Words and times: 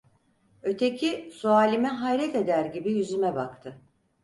Öteki, 0.61 1.31
sualime 1.33 1.87
hayret 1.87 2.35
eder 2.35 2.65
gibi 2.65 2.91
yüzüme 2.93 3.35
baktı. 3.35 3.81